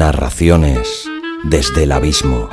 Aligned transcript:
Narraciones 0.00 1.06
desde 1.44 1.82
el 1.82 1.92
abismo. 1.92 2.48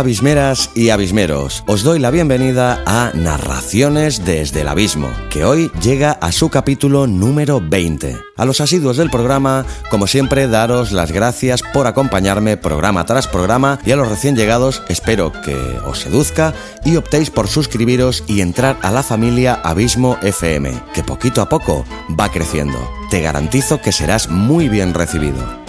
Abismeras 0.00 0.70
y 0.74 0.88
abismeros, 0.88 1.62
os 1.66 1.82
doy 1.82 1.98
la 1.98 2.10
bienvenida 2.10 2.82
a 2.86 3.12
Narraciones 3.12 4.24
desde 4.24 4.62
el 4.62 4.68
Abismo, 4.68 5.10
que 5.28 5.44
hoy 5.44 5.70
llega 5.82 6.12
a 6.12 6.32
su 6.32 6.48
capítulo 6.48 7.06
número 7.06 7.60
20. 7.60 8.16
A 8.38 8.44
los 8.46 8.62
asiduos 8.62 8.96
del 8.96 9.10
programa, 9.10 9.66
como 9.90 10.06
siempre, 10.06 10.48
daros 10.48 10.92
las 10.92 11.12
gracias 11.12 11.62
por 11.74 11.86
acompañarme 11.86 12.56
programa 12.56 13.04
tras 13.04 13.28
programa 13.28 13.78
y 13.84 13.92
a 13.92 13.96
los 13.96 14.08
recién 14.08 14.36
llegados 14.36 14.82
espero 14.88 15.32
que 15.44 15.54
os 15.84 15.98
seduzca 15.98 16.54
y 16.82 16.96
optéis 16.96 17.28
por 17.28 17.46
suscribiros 17.46 18.24
y 18.26 18.40
entrar 18.40 18.78
a 18.80 18.90
la 18.90 19.02
familia 19.02 19.60
Abismo 19.62 20.16
FM, 20.22 20.72
que 20.94 21.04
poquito 21.04 21.42
a 21.42 21.50
poco 21.50 21.84
va 22.18 22.30
creciendo. 22.30 22.78
Te 23.10 23.20
garantizo 23.20 23.82
que 23.82 23.92
serás 23.92 24.30
muy 24.30 24.70
bien 24.70 24.94
recibido. 24.94 25.59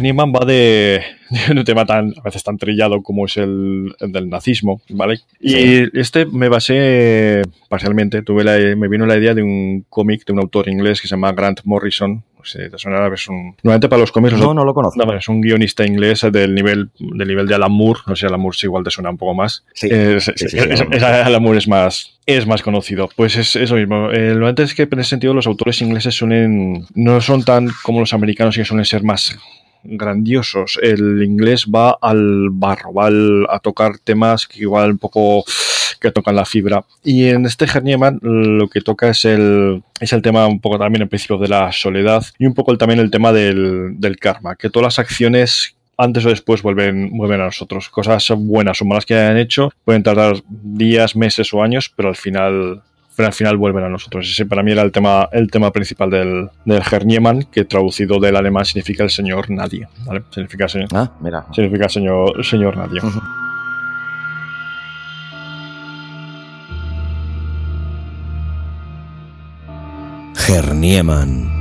Niemann 0.00 0.32
va 0.32 0.44
de, 0.44 1.02
un 1.50 1.64
tema 1.64 1.86
tan 1.86 2.12
a 2.18 2.22
veces 2.22 2.42
tan 2.42 2.58
trillado 2.58 3.02
como 3.02 3.26
es 3.26 3.36
el, 3.36 3.94
del 4.00 4.28
nazismo, 4.28 4.80
¿vale? 4.90 5.20
Y 5.40 5.98
este 5.98 6.26
me 6.26 6.48
basé 6.48 7.42
parcialmente, 7.68 8.22
tuve 8.22 8.44
la, 8.44 8.58
me 8.76 8.88
vino 8.88 9.06
la 9.06 9.16
idea 9.16 9.34
de 9.34 9.42
un 9.42 9.84
cómic 9.88 10.24
de 10.26 10.32
un 10.32 10.40
autor 10.40 10.68
inglés 10.68 11.00
que 11.00 11.08
se 11.08 11.14
llama 11.14 11.32
Grant 11.32 11.60
Morrison, 11.64 12.22
te 12.52 12.76
es 12.76 13.28
un... 13.28 13.56
Nuevamente 13.62 13.88
para 13.88 14.00
los 14.00 14.12
cómics... 14.12 14.36
No, 14.38 14.54
no 14.54 14.64
lo 14.64 14.74
conozco. 14.74 15.12
es 15.14 15.28
un 15.28 15.40
guionista 15.40 15.84
inglés 15.84 16.26
del 16.30 16.54
nivel, 16.54 16.90
del 16.98 17.28
nivel 17.28 17.46
de 17.46 17.54
Alan 17.54 17.72
Moore. 17.72 18.00
No 18.06 18.16
sé, 18.16 18.26
Alan 18.26 18.40
Moore 18.40 18.56
igual 18.62 18.84
te 18.84 18.90
suena 18.90 19.10
un 19.10 19.16
poco 19.16 19.34
más. 19.34 19.64
Sí. 19.74 19.88
Alan 19.92 21.42
Moore 21.42 21.58
es 21.58 21.68
más, 21.68 22.18
es 22.26 22.46
más 22.46 22.62
conocido. 22.62 23.08
Pues 23.16 23.36
es 23.36 23.56
eso 23.56 23.74
mismo. 23.74 24.10
Eh, 24.10 24.34
lo 24.34 24.46
antes 24.46 24.70
es 24.70 24.74
que 24.74 24.82
en 24.82 25.00
ese 25.00 25.10
sentido 25.10 25.34
los 25.34 25.46
autores 25.46 25.80
ingleses 25.82 26.14
suelen... 26.14 26.86
No 26.94 27.20
son 27.20 27.44
tan 27.44 27.68
como 27.82 28.00
los 28.00 28.14
americanos 28.14 28.56
que 28.56 28.64
suelen 28.64 28.84
ser 28.84 29.02
más 29.02 29.36
grandiosos. 29.90 30.78
El 30.82 31.22
inglés 31.22 31.66
va 31.66 31.98
al 32.00 32.50
barro, 32.50 32.92
va 32.92 33.08
a 33.54 33.58
tocar 33.58 33.98
temas 33.98 34.46
que 34.46 34.60
igual 34.60 34.92
un 34.92 34.98
poco 34.98 35.44
que 36.00 36.12
tocan 36.12 36.36
la 36.36 36.44
fibra. 36.44 36.84
Y 37.02 37.28
en 37.28 37.46
este 37.46 37.64
Hernieman 37.64 38.18
lo 38.22 38.68
que 38.68 38.80
toca 38.80 39.08
es 39.08 39.24
el, 39.24 39.82
es 40.00 40.12
el 40.12 40.22
tema 40.22 40.46
un 40.46 40.60
poco 40.60 40.78
también 40.78 41.02
el 41.02 41.08
principio 41.08 41.38
de 41.38 41.48
la 41.48 41.72
soledad 41.72 42.24
y 42.38 42.46
un 42.46 42.54
poco 42.54 42.72
el, 42.72 42.78
también 42.78 43.00
el 43.00 43.10
tema 43.10 43.32
del, 43.32 43.98
del 43.98 44.18
karma, 44.18 44.56
que 44.56 44.70
todas 44.70 44.84
las 44.84 44.98
acciones 44.98 45.76
antes 45.98 46.26
o 46.26 46.28
después 46.28 46.62
vuelven, 46.62 47.10
vuelven 47.16 47.40
a 47.40 47.46
nosotros. 47.46 47.88
Cosas 47.88 48.30
buenas 48.36 48.80
o 48.82 48.84
malas 48.84 49.06
que 49.06 49.14
hayan 49.14 49.38
hecho 49.38 49.72
pueden 49.84 50.02
tardar 50.02 50.36
días, 50.48 51.16
meses 51.16 51.52
o 51.54 51.62
años, 51.62 51.92
pero 51.94 52.08
al 52.08 52.16
final 52.16 52.82
pero 53.16 53.28
al 53.28 53.32
final 53.32 53.56
vuelven 53.56 53.84
a 53.84 53.88
nosotros. 53.88 54.28
Ese 54.30 54.44
para 54.44 54.62
mí 54.62 54.72
era 54.72 54.82
el 54.82 54.92
tema, 54.92 55.28
el 55.32 55.50
tema 55.50 55.72
principal 55.72 56.10
del, 56.10 56.50
del 56.64 56.82
Herniemann, 56.90 57.44
que 57.44 57.64
traducido 57.64 58.20
del 58.20 58.36
alemán 58.36 58.66
significa 58.66 59.02
el 59.02 59.10
señor 59.10 59.50
nadie. 59.50 59.88
¿vale? 60.04 60.22
Significa, 60.30 60.68
señor, 60.68 60.88
ah, 60.92 61.10
mira. 61.20 61.46
significa 61.52 61.88
señor, 61.88 62.44
señor 62.44 62.76
nadie. 62.76 63.00
Herniemann. 70.48 71.56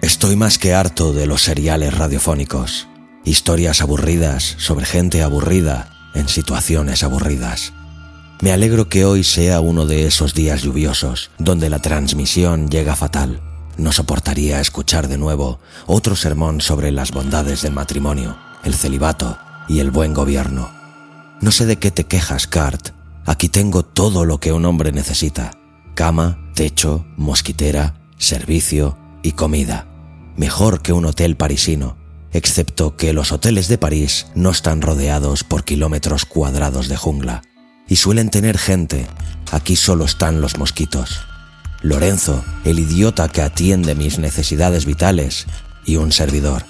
Estoy 0.00 0.36
más 0.36 0.58
que 0.58 0.74
harto 0.74 1.12
de 1.12 1.26
los 1.26 1.42
seriales 1.42 1.96
radiofónicos. 1.96 2.88
Historias 3.24 3.80
aburridas 3.80 4.56
sobre 4.58 4.84
gente 4.84 5.22
aburrida 5.22 5.88
en 6.14 6.28
situaciones 6.28 7.02
aburridas. 7.02 7.72
Me 8.42 8.52
alegro 8.52 8.90
que 8.90 9.06
hoy 9.06 9.24
sea 9.24 9.60
uno 9.60 9.86
de 9.86 10.06
esos 10.06 10.34
días 10.34 10.62
lluviosos, 10.62 11.30
donde 11.38 11.70
la 11.70 11.78
transmisión 11.78 12.68
llega 12.68 12.96
fatal. 12.96 13.40
No 13.78 13.92
soportaría 13.92 14.60
escuchar 14.60 15.08
de 15.08 15.16
nuevo 15.16 15.58
otro 15.86 16.16
sermón 16.16 16.60
sobre 16.60 16.92
las 16.92 17.12
bondades 17.12 17.62
del 17.62 17.72
matrimonio, 17.72 18.36
el 18.62 18.74
celibato 18.74 19.38
y 19.68 19.78
el 19.78 19.90
buen 19.90 20.12
gobierno. 20.12 20.70
No 21.40 21.50
sé 21.50 21.64
de 21.64 21.76
qué 21.76 21.90
te 21.90 22.04
quejas, 22.04 22.46
Cart. 22.46 22.90
Aquí 23.24 23.48
tengo 23.48 23.84
todo 23.84 24.26
lo 24.26 24.38
que 24.38 24.52
un 24.52 24.66
hombre 24.66 24.92
necesita. 24.92 25.52
Cama, 25.94 26.50
techo, 26.54 27.06
mosquitera, 27.16 27.94
servicio 28.18 28.98
y 29.22 29.32
comida. 29.32 29.86
Mejor 30.36 30.82
que 30.82 30.92
un 30.92 31.06
hotel 31.06 31.36
parisino, 31.36 31.96
excepto 32.34 32.96
que 32.96 33.14
los 33.14 33.32
hoteles 33.32 33.68
de 33.68 33.78
París 33.78 34.26
no 34.34 34.50
están 34.50 34.82
rodeados 34.82 35.42
por 35.42 35.64
kilómetros 35.64 36.26
cuadrados 36.26 36.88
de 36.88 36.96
jungla 36.96 37.42
y 37.88 37.96
suelen 37.96 38.28
tener 38.28 38.58
gente. 38.58 39.06
Aquí 39.50 39.76
solo 39.76 40.04
están 40.04 40.42
los 40.42 40.58
mosquitos. 40.58 41.20
Lorenzo, 41.80 42.44
el 42.64 42.78
idiota 42.78 43.28
que 43.28 43.42
atiende 43.42 43.94
mis 43.94 44.18
necesidades 44.18 44.84
vitales, 44.84 45.46
y 45.86 45.96
un 45.96 46.12
servidor. 46.12 46.64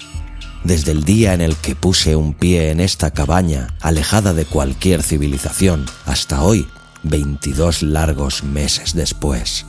Desde 0.63 0.91
el 0.91 1.03
día 1.03 1.33
en 1.33 1.41
el 1.41 1.55
que 1.55 1.75
puse 1.75 2.15
un 2.15 2.33
pie 2.33 2.71
en 2.71 2.79
esta 2.79 3.11
cabaña, 3.11 3.75
alejada 3.81 4.33
de 4.33 4.45
cualquier 4.45 5.03
civilización, 5.03 5.85
hasta 6.05 6.41
hoy, 6.41 6.67
22 7.03 7.83
largos 7.83 8.43
meses 8.43 8.95
después. 8.95 9.65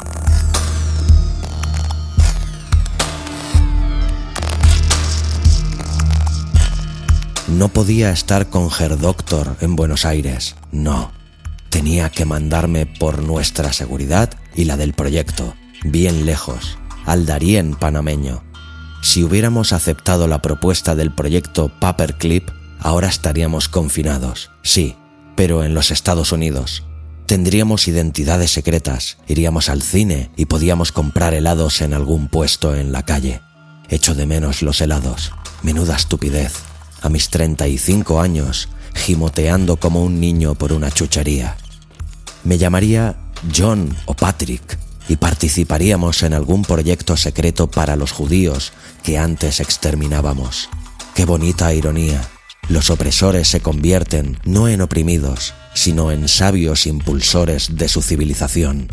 No 7.56 7.69
podía 7.69 8.11
estar 8.11 8.50
con 8.50 8.69
Doctor 9.00 9.56
en 9.62 9.76
Buenos 9.76 10.05
Aires, 10.05 10.56
no. 10.73 11.11
Tenía 11.70 12.11
que 12.11 12.26
mandarme 12.26 12.85
por 12.85 13.23
nuestra 13.23 13.73
seguridad 13.73 14.29
y 14.55 14.67
la 14.67 14.76
del 14.76 14.93
proyecto, 14.93 15.55
bien 15.82 16.26
lejos, 16.26 16.76
al 17.06 17.25
Darién 17.25 17.75
panameño. 17.75 18.44
Si 19.00 19.25
hubiéramos 19.25 19.73
aceptado 19.73 20.29
la 20.29 20.43
propuesta 20.43 20.94
del 20.94 21.14
proyecto 21.14 21.73
Paperclip, 21.81 22.47
ahora 22.79 23.08
estaríamos 23.08 23.70
confinados, 23.70 24.50
sí, 24.62 24.94
pero 25.35 25.64
en 25.64 25.73
los 25.73 25.91
Estados 25.91 26.32
Unidos. 26.32 26.85
Tendríamos 27.25 27.88
identidades 27.88 28.50
secretas, 28.50 29.17
iríamos 29.29 29.70
al 29.70 29.81
cine 29.81 30.31
y 30.37 30.44
podíamos 30.44 30.93
comprar 30.93 31.32
helados 31.32 31.81
en 31.81 31.94
algún 31.94 32.29
puesto 32.29 32.76
en 32.76 32.93
la 32.93 33.06
calle. 33.06 33.41
Echo 33.88 34.14
de 34.14 34.26
menos 34.26 34.61
los 34.61 34.82
helados. 34.82 35.32
Menuda 35.62 35.97
estupidez 35.97 36.66
a 37.03 37.09
mis 37.09 37.29
35 37.31 38.21
años, 38.21 38.69
gimoteando 38.95 39.77
como 39.77 40.03
un 40.03 40.21
niño 40.21 40.55
por 40.55 40.73
una 40.73 40.91
chuchería. 40.91 41.57
Me 42.45 42.59
llamaría 42.59 43.17
John 43.55 43.95
o 44.07 44.15
Patrick 44.15 44.79
y 45.09 45.17
participaríamos 45.17 46.23
en 46.23 46.35
algún 46.35 46.63
proyecto 46.63 47.17
secreto 47.17 47.71
para 47.71 47.97
los 47.97 48.13
judíos 48.13 48.73
que 49.03 49.19
antes 49.19 49.61
exterminábamos. 49.61 50.69
Qué 51.15 51.25
bonita 51.25 51.73
ironía. 51.73 52.21
Los 52.69 52.91
opresores 52.91 53.49
se 53.49 53.61
convierten 53.61 54.39
no 54.45 54.69
en 54.69 54.81
oprimidos, 54.81 55.55
sino 55.75 56.11
en 56.11 56.29
sabios 56.29 56.87
impulsores 56.87 57.77
de 57.77 57.89
su 57.89 58.03
civilización. 58.03 58.89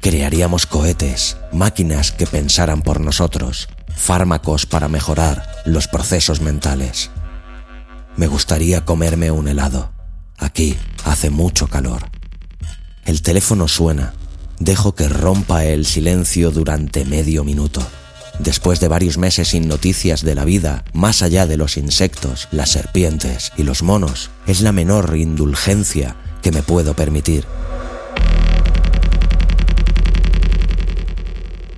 Crearíamos 0.00 0.66
cohetes, 0.66 1.36
máquinas 1.52 2.12
que 2.12 2.26
pensaran 2.26 2.80
por 2.82 3.00
nosotros, 3.00 3.68
fármacos 3.94 4.64
para 4.64 4.88
mejorar 4.88 5.46
los 5.66 5.88
procesos 5.88 6.40
mentales. 6.40 7.10
Me 8.18 8.26
gustaría 8.26 8.84
comerme 8.84 9.30
un 9.30 9.46
helado. 9.46 9.92
Aquí 10.38 10.76
hace 11.04 11.30
mucho 11.30 11.68
calor. 11.68 12.10
El 13.04 13.22
teléfono 13.22 13.68
suena. 13.68 14.12
Dejo 14.58 14.96
que 14.96 15.08
rompa 15.08 15.64
el 15.64 15.86
silencio 15.86 16.50
durante 16.50 17.04
medio 17.04 17.44
minuto. 17.44 17.80
Después 18.40 18.80
de 18.80 18.88
varios 18.88 19.18
meses 19.18 19.46
sin 19.46 19.68
noticias 19.68 20.22
de 20.22 20.34
la 20.34 20.44
vida, 20.44 20.84
más 20.92 21.22
allá 21.22 21.46
de 21.46 21.56
los 21.56 21.76
insectos, 21.76 22.48
las 22.50 22.70
serpientes 22.70 23.52
y 23.56 23.62
los 23.62 23.84
monos, 23.84 24.30
es 24.48 24.62
la 24.62 24.72
menor 24.72 25.16
indulgencia 25.16 26.16
que 26.42 26.50
me 26.50 26.64
puedo 26.64 26.94
permitir. 26.94 27.44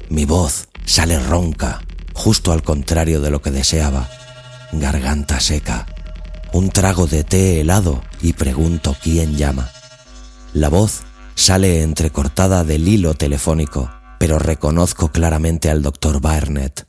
Mi 0.09 0.25
voz 0.25 0.69
sale 0.87 1.21
ronca, 1.21 1.83
justo 2.15 2.53
al 2.53 2.63
contrario 2.63 3.21
de 3.21 3.29
lo 3.29 3.43
que 3.43 3.51
deseaba. 3.51 4.09
Garganta 4.73 5.39
seca 5.39 5.87
un 6.53 6.71
trago 6.71 7.07
de 7.07 7.25
té 7.25 7.61
helado 7.61 8.03
y 8.21 8.33
pregunto 8.33 8.97
quién 9.03 9.37
llama. 9.37 9.71
La 10.53 10.69
voz 10.69 11.03
sale 11.35 11.83
entrecortada 11.83 12.65
del 12.65 12.89
hilo 12.89 13.15
telefónico, 13.15 13.91
pero 14.19 14.39
reconozco 14.39 15.09
claramente 15.09 15.71
al 15.71 15.83
doctor 15.83 16.21
Barnett. 16.21 16.87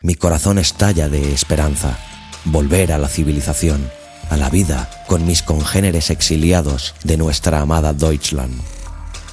Mi 0.00 0.14
corazón 0.14 0.58
estalla 0.58 1.08
de 1.08 1.32
esperanza. 1.32 1.98
Volver 2.44 2.92
a 2.92 2.98
la 2.98 3.08
civilización, 3.08 3.88
a 4.30 4.36
la 4.36 4.50
vida 4.50 4.90
con 5.06 5.26
mis 5.26 5.42
congéneres 5.42 6.10
exiliados 6.10 6.94
de 7.04 7.16
nuestra 7.16 7.60
amada 7.60 7.92
Deutschland. 7.92 8.60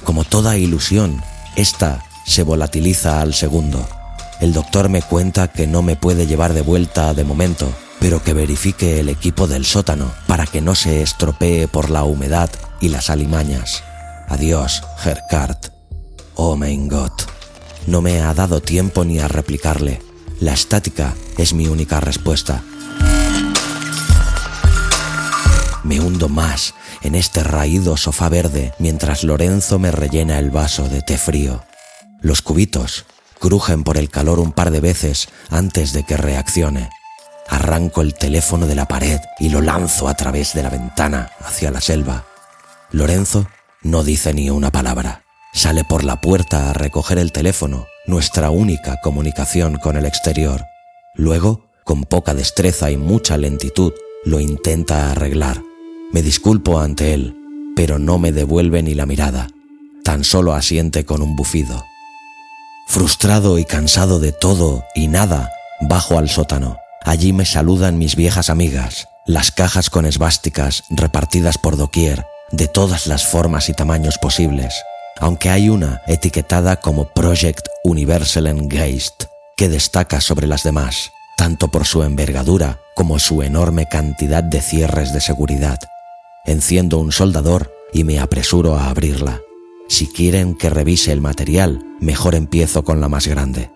Como 0.04 0.24
toda 0.24 0.56
ilusión, 0.56 1.20
esta 1.56 2.04
se 2.26 2.42
volatiliza 2.42 3.20
al 3.20 3.34
segundo. 3.34 3.88
El 4.40 4.54
doctor 4.54 4.88
me 4.88 5.02
cuenta 5.02 5.48
que 5.48 5.66
no 5.66 5.82
me 5.82 5.96
puede 5.96 6.26
llevar 6.26 6.54
de 6.54 6.62
vuelta 6.62 7.12
de 7.12 7.24
momento, 7.24 7.70
pero 7.98 8.22
que 8.22 8.32
verifique 8.32 8.98
el 8.98 9.10
equipo 9.10 9.46
del 9.46 9.66
sótano 9.66 10.10
para 10.26 10.46
que 10.46 10.62
no 10.62 10.74
se 10.74 11.02
estropee 11.02 11.68
por 11.68 11.90
la 11.90 12.04
humedad 12.04 12.48
y 12.80 12.88
las 12.88 13.10
alimañas. 13.10 13.84
Adiós, 14.28 14.82
Herkart. 15.04 15.66
Oh 16.36 16.56
mein 16.56 16.88
Gott. 16.88 17.26
No 17.86 18.00
me 18.00 18.22
ha 18.22 18.32
dado 18.32 18.62
tiempo 18.62 19.04
ni 19.04 19.18
a 19.18 19.28
replicarle. 19.28 20.00
La 20.40 20.54
estática 20.54 21.14
es 21.36 21.52
mi 21.52 21.68
única 21.68 22.00
respuesta. 22.00 22.62
Me 25.84 26.00
hundo 26.00 26.30
más 26.30 26.72
en 27.02 27.14
este 27.14 27.42
raído 27.42 27.98
sofá 27.98 28.30
verde 28.30 28.72
mientras 28.78 29.22
Lorenzo 29.22 29.78
me 29.78 29.90
rellena 29.90 30.38
el 30.38 30.50
vaso 30.50 30.88
de 30.88 31.02
té 31.02 31.18
frío. 31.18 31.62
Los 32.22 32.40
cubitos 32.40 33.04
crujen 33.40 33.82
por 33.82 33.96
el 33.96 34.10
calor 34.10 34.38
un 34.38 34.52
par 34.52 34.70
de 34.70 34.80
veces 34.80 35.28
antes 35.48 35.92
de 35.92 36.04
que 36.04 36.16
reaccione. 36.16 36.90
Arranco 37.48 38.02
el 38.02 38.14
teléfono 38.14 38.66
de 38.66 38.76
la 38.76 38.86
pared 38.86 39.18
y 39.40 39.48
lo 39.48 39.60
lanzo 39.60 40.06
a 40.06 40.14
través 40.14 40.54
de 40.54 40.62
la 40.62 40.70
ventana 40.70 41.32
hacia 41.40 41.72
la 41.72 41.80
selva. 41.80 42.26
Lorenzo 42.92 43.48
no 43.82 44.04
dice 44.04 44.32
ni 44.34 44.50
una 44.50 44.70
palabra. 44.70 45.22
Sale 45.52 45.82
por 45.82 46.04
la 46.04 46.20
puerta 46.20 46.70
a 46.70 46.72
recoger 46.74 47.18
el 47.18 47.32
teléfono, 47.32 47.86
nuestra 48.06 48.50
única 48.50 49.00
comunicación 49.02 49.78
con 49.78 49.96
el 49.96 50.06
exterior. 50.06 50.64
Luego, 51.14 51.70
con 51.82 52.04
poca 52.04 52.34
destreza 52.34 52.92
y 52.92 52.96
mucha 52.96 53.36
lentitud, 53.36 53.92
lo 54.24 54.38
intenta 54.38 55.10
arreglar. 55.10 55.60
Me 56.12 56.22
disculpo 56.22 56.78
ante 56.78 57.14
él, 57.14 57.34
pero 57.74 57.98
no 57.98 58.18
me 58.18 58.30
devuelve 58.30 58.82
ni 58.82 58.94
la 58.94 59.06
mirada. 59.06 59.48
Tan 60.04 60.22
solo 60.22 60.54
asiente 60.54 61.04
con 61.04 61.20
un 61.20 61.34
bufido. 61.34 61.82
Frustrado 62.90 63.56
y 63.58 63.64
cansado 63.64 64.18
de 64.18 64.32
todo 64.32 64.84
y 64.96 65.06
nada, 65.06 65.52
bajo 65.80 66.18
al 66.18 66.28
sótano. 66.28 66.76
Allí 67.04 67.32
me 67.32 67.44
saludan 67.44 67.98
mis 67.98 68.16
viejas 68.16 68.50
amigas, 68.50 69.06
las 69.26 69.52
cajas 69.52 69.90
con 69.90 70.06
esvásticas 70.06 70.82
repartidas 70.90 71.56
por 71.56 71.76
doquier, 71.76 72.26
de 72.50 72.66
todas 72.66 73.06
las 73.06 73.24
formas 73.24 73.68
y 73.68 73.74
tamaños 73.74 74.18
posibles, 74.18 74.74
aunque 75.20 75.50
hay 75.50 75.68
una 75.68 76.02
etiquetada 76.08 76.80
como 76.80 77.06
Project 77.14 77.68
Universal 77.84 78.68
Geist, 78.68 79.26
que 79.56 79.68
destaca 79.68 80.20
sobre 80.20 80.48
las 80.48 80.64
demás, 80.64 81.12
tanto 81.36 81.68
por 81.68 81.86
su 81.86 82.02
envergadura 82.02 82.80
como 82.96 83.20
su 83.20 83.44
enorme 83.44 83.86
cantidad 83.86 84.42
de 84.42 84.60
cierres 84.60 85.12
de 85.12 85.20
seguridad. 85.20 85.78
Enciendo 86.44 86.98
un 86.98 87.12
soldador 87.12 87.72
y 87.92 88.02
me 88.02 88.18
apresuro 88.18 88.74
a 88.74 88.90
abrirla. 88.90 89.38
Si 89.90 90.06
quieren 90.06 90.54
que 90.54 90.70
revise 90.70 91.10
el 91.10 91.20
material, 91.20 91.84
mejor 91.98 92.36
empiezo 92.36 92.84
con 92.84 93.00
la 93.00 93.08
más 93.08 93.26
grande. 93.26 93.72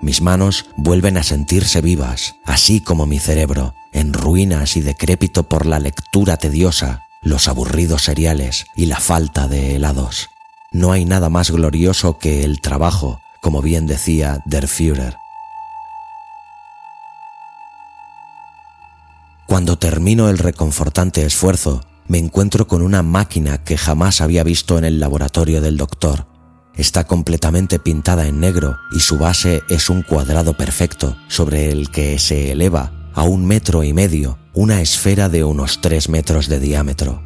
Mis 0.00 0.22
manos 0.22 0.64
vuelven 0.78 1.18
a 1.18 1.22
sentirse 1.22 1.82
vivas, 1.82 2.36
así 2.46 2.80
como 2.80 3.04
mi 3.04 3.18
cerebro, 3.18 3.74
en 3.92 4.14
ruinas 4.14 4.78
y 4.78 4.80
decrépito 4.80 5.42
por 5.42 5.66
la 5.66 5.80
lectura 5.80 6.38
tediosa, 6.38 7.02
los 7.20 7.46
aburridos 7.46 8.04
seriales 8.04 8.64
y 8.74 8.86
la 8.86 9.00
falta 9.00 9.48
de 9.48 9.76
helados. 9.76 10.30
No 10.72 10.92
hay 10.92 11.04
nada 11.04 11.28
más 11.28 11.50
glorioso 11.50 12.16
que 12.18 12.42
el 12.42 12.62
trabajo, 12.62 13.20
como 13.42 13.60
bien 13.60 13.86
decía 13.86 14.40
Der 14.46 14.66
Führer. 14.66 15.18
Cuando 19.46 19.76
termino 19.76 20.30
el 20.30 20.38
reconfortante 20.38 21.26
esfuerzo, 21.26 21.82
me 22.08 22.18
encuentro 22.18 22.66
con 22.66 22.82
una 22.82 23.02
máquina 23.02 23.62
que 23.62 23.76
jamás 23.76 24.20
había 24.20 24.42
visto 24.42 24.78
en 24.78 24.84
el 24.84 24.98
laboratorio 24.98 25.60
del 25.60 25.76
doctor 25.76 26.26
está 26.78 27.04
completamente 27.04 27.78
pintada 27.78 28.26
en 28.26 28.40
negro 28.40 28.78
y 28.92 29.00
su 29.00 29.18
base 29.18 29.62
es 29.68 29.90
un 29.90 30.02
cuadrado 30.02 30.56
perfecto 30.56 31.16
sobre 31.26 31.70
el 31.70 31.90
que 31.90 32.18
se 32.18 32.52
eleva 32.52 33.10
a 33.14 33.24
un 33.24 33.44
metro 33.44 33.82
y 33.82 33.92
medio, 33.92 34.38
una 34.54 34.80
esfera 34.80 35.28
de 35.28 35.42
unos 35.42 35.80
tres 35.80 36.08
metros 36.08 36.48
de 36.48 36.60
diámetro. 36.60 37.20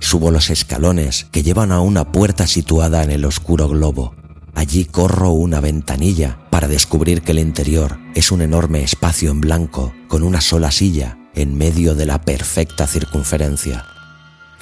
Subo 0.00 0.30
los 0.32 0.50
escalones 0.50 1.26
que 1.30 1.44
llevan 1.44 1.70
a 1.70 1.80
una 1.80 2.10
puerta 2.10 2.48
situada 2.48 3.04
en 3.04 3.12
el 3.12 3.24
oscuro 3.24 3.68
globo. 3.68 4.14
Allí 4.54 4.84
corro 4.84 5.30
una 5.30 5.60
ventanilla 5.60 6.38
para 6.50 6.66
descubrir 6.66 7.22
que 7.22 7.32
el 7.32 7.38
interior 7.38 7.98
es 8.14 8.32
un 8.32 8.42
enorme 8.42 8.82
espacio 8.82 9.30
en 9.30 9.40
blanco 9.40 9.94
con 10.08 10.24
una 10.24 10.40
sola 10.40 10.72
silla 10.72 11.16
en 11.34 11.56
medio 11.56 11.94
de 11.94 12.06
la 12.06 12.20
perfecta 12.22 12.86
circunferencia. 12.86 13.95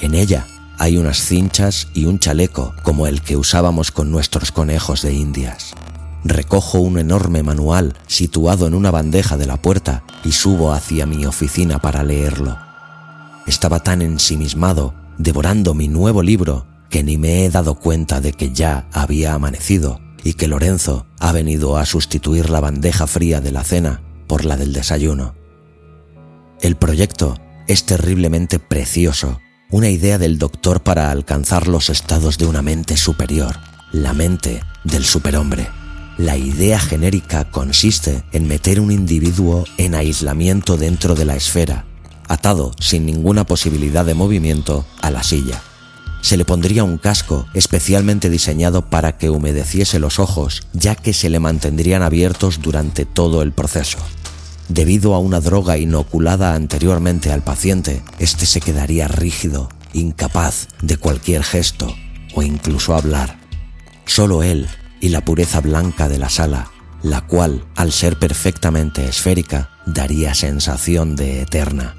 En 0.01 0.15
ella 0.15 0.47
hay 0.79 0.97
unas 0.97 1.19
cinchas 1.19 1.89
y 1.95 2.07
un 2.07 2.19
chaleco 2.19 2.75
como 2.83 3.07
el 3.07 3.23
que 3.23 3.37
usábamos 3.37 3.91
con 3.91 4.11
nuestros 4.11 4.51
conejos 4.51 5.03
de 5.03 5.13
indias. 5.13 5.75
Recojo 6.25 6.79
un 6.79 6.99
enorme 6.99 7.43
manual 7.43 7.95
situado 8.07 8.67
en 8.67 8.75
una 8.75 8.91
bandeja 8.91 9.37
de 9.37 9.47
la 9.47 9.61
puerta 9.61 10.05
y 10.25 10.33
subo 10.33 10.73
hacia 10.73 11.07
mi 11.07 11.27
oficina 11.27 11.79
para 11.79 12.03
leerlo. 12.03 12.59
Estaba 13.47 13.81
tan 13.81 14.03
ensimismado, 14.03 14.95
devorando 15.19 15.75
mi 15.75 15.87
nuevo 15.89 16.23
libro, 16.23 16.67
que 16.89 17.03
ni 17.03 17.19
me 17.19 17.45
he 17.45 17.51
dado 17.51 17.75
cuenta 17.75 18.21
de 18.21 18.33
que 18.33 18.53
ya 18.53 18.89
había 18.93 19.35
amanecido 19.35 20.01
y 20.23 20.35
que 20.35 20.49
Lorenzo 20.49 21.07
ha 21.21 21.33
venido 21.33 21.77
a 21.77 21.85
sustituir 21.85 22.49
la 22.49 22.61
bandeja 22.61 23.07
fría 23.07 23.41
de 23.41 23.53
la 23.53 23.63
cena 23.63 24.03
por 24.27 24.45
la 24.45 24.57
del 24.57 24.73
desayuno. 24.73 25.35
El 26.63 26.77
proyecto 26.77 27.37
es 27.69 27.85
terriblemente 27.85 28.59
precioso 28.59 29.41
una 29.71 29.89
idea 29.89 30.19
del 30.19 30.39
doctor 30.39 30.83
para 30.83 31.11
alcanzar 31.11 31.67
los 31.69 31.91
estados 31.91 32.39
de 32.39 32.47
una 32.47 32.63
mente 32.63 32.97
superior, 32.97 33.57
la 33.93 34.13
mente 34.13 34.63
del 34.85 35.05
superhombre. 35.05 35.69
La 36.17 36.37
idea 36.37 36.79
genérica 36.79 37.51
consiste 37.51 38.23
en 38.33 38.47
meter 38.47 38.79
un 38.79 38.93
individuo 38.93 39.65
en 39.79 39.95
aislamiento 39.95 40.77
dentro 40.77 41.15
de 41.15 41.25
la 41.25 41.35
esfera, 41.35 41.87
atado 42.29 42.73
sin 42.79 43.05
ninguna 43.05 43.45
posibilidad 43.45 44.05
de 44.05 44.15
movimiento 44.15 44.87
a 45.03 45.11
la 45.11 45.23
silla. 45.23 45.61
Se 46.21 46.37
le 46.37 46.45
pondría 46.45 46.85
un 46.85 46.99
casco 46.99 47.47
especialmente 47.53 48.31
diseñado 48.31 48.89
para 48.89 49.19
que 49.19 49.29
humedeciese 49.29 49.99
los 49.99 50.19
ojos, 50.19 50.63
ya 50.73 50.95
que 50.95 51.13
se 51.13 51.29
le 51.29 51.41
mantendrían 51.41 52.03
abiertos 52.03 52.61
durante 52.63 53.05
todo 53.05 53.43
el 53.43 53.53
proceso. 53.53 53.99
Debido 54.69 55.15
a 55.15 55.19
una 55.19 55.41
droga 55.41 55.77
inoculada 55.77 56.55
anteriormente 56.55 57.31
al 57.31 57.43
paciente, 57.43 58.03
este 58.19 58.47
se 58.47 58.61
quedaría 58.61 59.09
rígido, 59.09 59.69
incapaz 59.93 60.69
de 60.81 60.97
cualquier 60.97 61.45
gesto 61.45 61.95
o 62.35 62.43
incluso 62.43 62.95
hablar. 62.95 63.39
Solo 64.07 64.43
él 64.43 64.67
y 65.01 65.11
la 65.11 65.25
pureza 65.25 65.61
blanca 65.61 66.09
de 66.09 66.19
la 66.19 66.31
sala, 66.31 66.71
la 67.03 67.21
cual, 67.21 67.67
al 67.77 67.93
ser 67.93 68.19
perfectamente 68.19 69.07
esférica, 69.07 69.71
daría 69.85 70.35
sensación 70.35 71.15
de 71.15 71.43
eterna. 71.43 71.95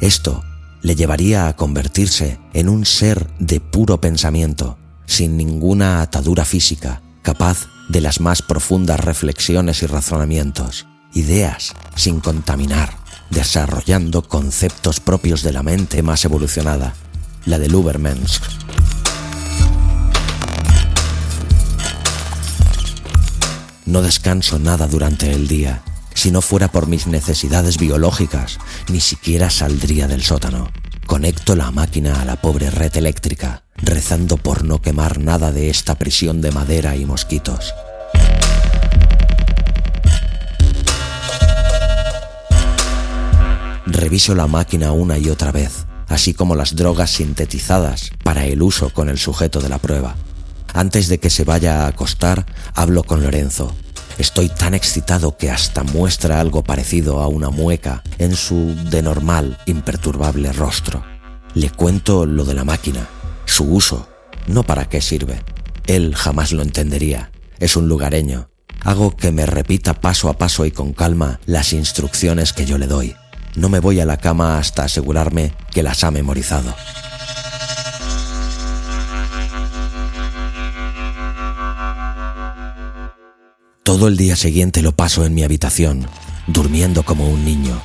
Esto 0.00 0.42
le 0.80 0.96
llevaría 0.96 1.46
a 1.46 1.56
convertirse 1.56 2.38
en 2.54 2.70
un 2.70 2.86
ser 2.86 3.28
de 3.38 3.60
puro 3.60 4.00
pensamiento, 4.00 4.78
sin 5.04 5.36
ninguna 5.36 6.00
atadura 6.00 6.46
física, 6.46 7.02
capaz 7.20 7.66
de 7.90 8.00
las 8.00 8.20
más 8.20 8.40
profundas 8.40 9.00
reflexiones 9.00 9.82
y 9.82 9.86
razonamientos 9.86 10.86
ideas 11.18 11.74
sin 11.96 12.20
contaminar, 12.20 12.96
desarrollando 13.30 14.22
conceptos 14.22 15.00
propios 15.00 15.42
de 15.42 15.52
la 15.52 15.62
mente 15.62 16.02
más 16.02 16.24
evolucionada, 16.24 16.94
la 17.44 17.58
del 17.58 17.74
Ubermensch. 17.74 18.40
No 23.84 24.02
descanso 24.02 24.58
nada 24.58 24.86
durante 24.86 25.32
el 25.32 25.48
día. 25.48 25.82
Si 26.14 26.30
no 26.30 26.42
fuera 26.42 26.68
por 26.70 26.88
mis 26.88 27.06
necesidades 27.06 27.78
biológicas, 27.78 28.58
ni 28.88 29.00
siquiera 29.00 29.50
saldría 29.50 30.06
del 30.08 30.22
sótano. 30.22 30.70
Conecto 31.06 31.56
la 31.56 31.70
máquina 31.70 32.20
a 32.20 32.24
la 32.26 32.36
pobre 32.36 32.70
red 32.70 32.94
eléctrica, 32.96 33.62
rezando 33.76 34.36
por 34.36 34.64
no 34.64 34.82
quemar 34.82 35.20
nada 35.20 35.52
de 35.52 35.70
esta 35.70 35.94
prisión 35.94 36.42
de 36.42 36.50
madera 36.50 36.96
y 36.96 37.06
mosquitos. 37.06 37.72
Reviso 43.90 44.34
la 44.34 44.46
máquina 44.46 44.92
una 44.92 45.16
y 45.16 45.30
otra 45.30 45.50
vez, 45.50 45.86
así 46.08 46.34
como 46.34 46.54
las 46.54 46.76
drogas 46.76 47.10
sintetizadas 47.10 48.10
para 48.22 48.44
el 48.44 48.60
uso 48.60 48.90
con 48.90 49.08
el 49.08 49.16
sujeto 49.16 49.62
de 49.62 49.70
la 49.70 49.78
prueba. 49.78 50.14
Antes 50.74 51.08
de 51.08 51.18
que 51.18 51.30
se 51.30 51.44
vaya 51.44 51.84
a 51.84 51.88
acostar, 51.88 52.44
hablo 52.74 53.02
con 53.02 53.22
Lorenzo. 53.22 53.74
Estoy 54.18 54.50
tan 54.50 54.74
excitado 54.74 55.38
que 55.38 55.50
hasta 55.50 55.84
muestra 55.84 56.38
algo 56.38 56.62
parecido 56.62 57.20
a 57.20 57.28
una 57.28 57.48
mueca 57.48 58.02
en 58.18 58.36
su 58.36 58.76
de 58.90 59.00
normal, 59.00 59.56
imperturbable 59.64 60.52
rostro. 60.52 61.02
Le 61.54 61.70
cuento 61.70 62.26
lo 62.26 62.44
de 62.44 62.54
la 62.54 62.64
máquina, 62.64 63.08
su 63.46 63.64
uso, 63.64 64.06
no 64.46 64.64
para 64.64 64.86
qué 64.90 65.00
sirve. 65.00 65.42
Él 65.86 66.14
jamás 66.14 66.52
lo 66.52 66.60
entendería. 66.60 67.30
Es 67.58 67.74
un 67.74 67.88
lugareño. 67.88 68.50
Hago 68.82 69.16
que 69.16 69.32
me 69.32 69.46
repita 69.46 69.94
paso 69.94 70.28
a 70.28 70.36
paso 70.36 70.66
y 70.66 70.72
con 70.72 70.92
calma 70.92 71.40
las 71.46 71.72
instrucciones 71.72 72.52
que 72.52 72.66
yo 72.66 72.76
le 72.76 72.86
doy. 72.86 73.16
No 73.58 73.68
me 73.68 73.80
voy 73.80 73.98
a 73.98 74.06
la 74.06 74.18
cama 74.18 74.56
hasta 74.56 74.84
asegurarme 74.84 75.52
que 75.72 75.82
las 75.82 76.04
ha 76.04 76.12
memorizado. 76.12 76.72
Todo 83.82 84.06
el 84.06 84.16
día 84.16 84.36
siguiente 84.36 84.80
lo 84.80 84.92
paso 84.92 85.24
en 85.24 85.34
mi 85.34 85.42
habitación, 85.42 86.06
durmiendo 86.46 87.02
como 87.02 87.28
un 87.28 87.44
niño. 87.44 87.82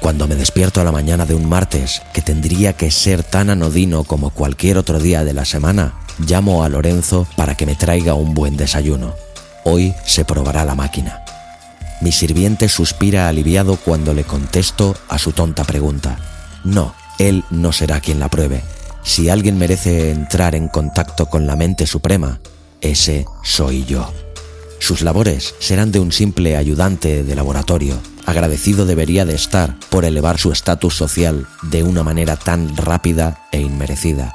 Cuando 0.00 0.26
me 0.26 0.36
despierto 0.36 0.80
a 0.80 0.84
la 0.84 0.92
mañana 0.92 1.26
de 1.26 1.34
un 1.34 1.46
martes, 1.46 2.00
que 2.14 2.22
tendría 2.22 2.72
que 2.72 2.90
ser 2.90 3.22
tan 3.22 3.50
anodino 3.50 4.04
como 4.04 4.30
cualquier 4.30 4.78
otro 4.78 4.98
día 4.98 5.22
de 5.22 5.34
la 5.34 5.44
semana, 5.44 6.00
llamo 6.18 6.64
a 6.64 6.70
Lorenzo 6.70 7.26
para 7.36 7.56
que 7.56 7.66
me 7.66 7.74
traiga 7.74 8.14
un 8.14 8.32
buen 8.32 8.56
desayuno. 8.56 9.12
Hoy 9.64 9.94
se 10.06 10.24
probará 10.24 10.64
la 10.64 10.74
máquina. 10.74 11.22
Mi 12.00 12.12
sirviente 12.12 12.68
suspira 12.68 13.28
aliviado 13.28 13.76
cuando 13.76 14.14
le 14.14 14.24
contesto 14.24 14.96
a 15.08 15.18
su 15.18 15.32
tonta 15.32 15.64
pregunta. 15.64 16.18
No, 16.64 16.94
él 17.18 17.44
no 17.50 17.72
será 17.72 18.00
quien 18.00 18.18
la 18.18 18.28
pruebe. 18.28 18.62
Si 19.02 19.28
alguien 19.28 19.58
merece 19.58 20.10
entrar 20.10 20.54
en 20.54 20.68
contacto 20.68 21.26
con 21.26 21.46
la 21.46 21.56
mente 21.56 21.86
suprema, 21.86 22.40
ese 22.80 23.26
soy 23.42 23.84
yo. 23.84 24.10
Sus 24.78 25.02
labores 25.02 25.54
serán 25.58 25.92
de 25.92 26.00
un 26.00 26.10
simple 26.10 26.56
ayudante 26.56 27.22
de 27.22 27.34
laboratorio. 27.34 28.00
Agradecido 28.24 28.86
debería 28.86 29.26
de 29.26 29.34
estar 29.34 29.76
por 29.90 30.06
elevar 30.06 30.38
su 30.38 30.52
estatus 30.52 30.94
social 30.96 31.46
de 31.62 31.82
una 31.82 32.02
manera 32.02 32.36
tan 32.36 32.76
rápida 32.76 33.46
e 33.52 33.60
inmerecida. 33.60 34.34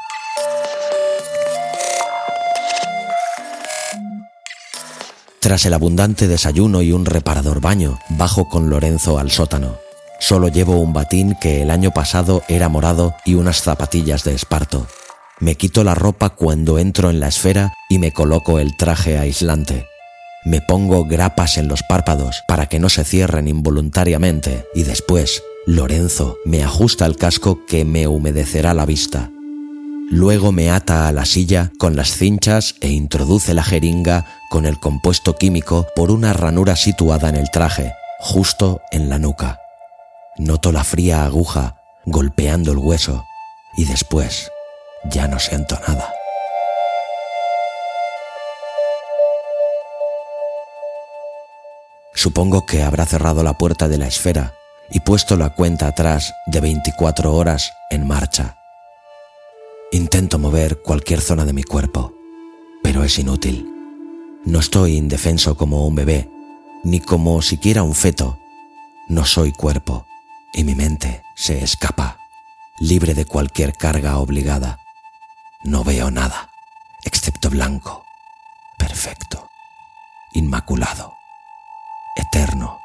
Tras 5.45 5.67
el 5.67 5.75
abundante 5.75 6.27
desayuno 6.27 6.81
y 6.81 6.91
un 6.91 7.05
reparador 7.05 7.61
baño, 7.61 7.99
bajo 8.09 8.49
con 8.49 8.71
Lorenzo 8.71 9.19
al 9.19 9.29
sótano. 9.29 9.77
Solo 10.19 10.47
llevo 10.47 10.79
un 10.79 10.91
batín 10.91 11.37
que 11.39 11.61
el 11.61 11.69
año 11.69 11.91
pasado 11.91 12.41
era 12.47 12.67
morado 12.67 13.13
y 13.25 13.35
unas 13.35 13.61
zapatillas 13.61 14.23
de 14.23 14.33
esparto. 14.33 14.87
Me 15.39 15.53
quito 15.53 15.83
la 15.83 15.93
ropa 15.93 16.29
cuando 16.29 16.79
entro 16.79 17.11
en 17.11 17.19
la 17.19 17.27
esfera 17.27 17.73
y 17.91 17.99
me 17.99 18.11
coloco 18.11 18.57
el 18.57 18.75
traje 18.75 19.19
aislante. 19.19 19.85
Me 20.45 20.61
pongo 20.61 21.05
grapas 21.05 21.59
en 21.59 21.67
los 21.67 21.83
párpados 21.83 22.41
para 22.47 22.65
que 22.65 22.79
no 22.79 22.89
se 22.89 23.03
cierren 23.03 23.47
involuntariamente 23.47 24.65
y 24.73 24.81
después 24.81 25.43
Lorenzo 25.67 26.37
me 26.43 26.63
ajusta 26.63 27.05
el 27.05 27.17
casco 27.17 27.67
que 27.67 27.85
me 27.85 28.07
humedecerá 28.07 28.73
la 28.73 28.87
vista. 28.87 29.29
Luego 30.09 30.51
me 30.51 30.69
ata 30.69 31.07
a 31.07 31.11
la 31.11 31.25
silla 31.25 31.71
con 31.77 31.95
las 31.95 32.17
cinchas 32.17 32.75
e 32.81 32.89
introduce 32.89 33.53
la 33.53 33.63
jeringa 33.63 34.34
con 34.49 34.65
el 34.65 34.79
compuesto 34.79 35.35
químico 35.35 35.87
por 35.95 36.11
una 36.11 36.33
ranura 36.33 36.75
situada 36.75 37.29
en 37.29 37.35
el 37.35 37.51
traje, 37.51 37.93
justo 38.19 38.81
en 38.91 39.09
la 39.09 39.19
nuca. 39.19 39.59
Noto 40.37 40.71
la 40.71 40.83
fría 40.83 41.25
aguja 41.25 41.77
golpeando 42.05 42.71
el 42.71 42.77
hueso 42.77 43.25
y 43.77 43.85
después 43.85 44.51
ya 45.05 45.27
no 45.27 45.39
siento 45.39 45.79
nada. 45.87 46.13
Supongo 52.13 52.65
que 52.65 52.81
habrá 52.81 53.05
cerrado 53.05 53.43
la 53.43 53.57
puerta 53.57 53.87
de 53.87 53.97
la 53.97 54.07
esfera 54.07 54.53
y 54.89 55.01
puesto 55.01 55.35
la 55.35 55.51
cuenta 55.51 55.87
atrás 55.87 56.33
de 56.45 56.61
24 56.61 57.33
horas 57.33 57.73
en 57.89 58.07
marcha. 58.07 58.57
Intento 59.91 60.39
mover 60.39 60.81
cualquier 60.81 61.21
zona 61.21 61.45
de 61.45 61.53
mi 61.53 61.63
cuerpo, 61.63 62.13
pero 62.81 63.03
es 63.03 63.19
inútil. 63.19 63.74
No 64.45 64.59
estoy 64.59 64.95
indefenso 64.95 65.57
como 65.57 65.87
un 65.87 65.95
bebé, 65.95 66.29
ni 66.83 66.99
como 66.99 67.41
siquiera 67.41 67.81
un 67.81 67.95
feto. 67.95 68.39
No 69.07 69.25
soy 69.25 69.51
cuerpo, 69.51 70.05
y 70.53 70.63
mi 70.63 70.75
mente 70.75 71.23
se 71.35 71.63
escapa, 71.63 72.19
libre 72.77 73.15
de 73.15 73.25
cualquier 73.25 73.73
carga 73.73 74.17
obligada. 74.17 74.79
No 75.63 75.83
veo 75.83 76.11
nada, 76.11 76.51
excepto 77.03 77.49
blanco, 77.49 78.05
perfecto, 78.77 79.49
inmaculado, 80.33 81.15
eterno. 82.15 82.79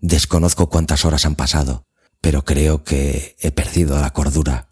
Desconozco 0.00 0.68
cuántas 0.68 1.04
horas 1.04 1.24
han 1.26 1.36
pasado, 1.36 1.84
pero 2.20 2.44
creo 2.44 2.84
que 2.84 3.36
he 3.40 3.50
perdido 3.50 3.98
la 3.98 4.10
cordura. 4.10 4.68